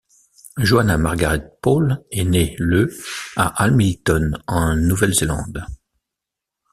Joanna 0.57 0.97
Margaret 0.97 1.59
Paul 1.61 2.03
est 2.09 2.23
née 2.25 2.55
le 2.57 2.91
à 3.35 3.61
Hamilton 3.63 4.39
en 4.47 4.75
Nouvelle-Zélande. 4.75 5.63